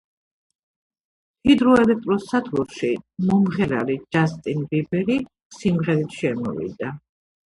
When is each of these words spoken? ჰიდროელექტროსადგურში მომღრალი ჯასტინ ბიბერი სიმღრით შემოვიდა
ჰიდროელექტროსადგურში 1.49 2.89
მომღრალი 3.27 3.97
ჯასტინ 4.15 4.63
ბიბერი 4.71 5.19
სიმღრით 5.59 6.17
შემოვიდა 6.23 6.91